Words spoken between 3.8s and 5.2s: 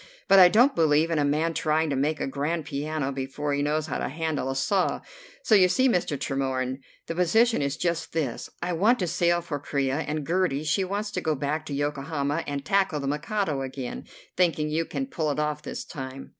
how to handle a saw.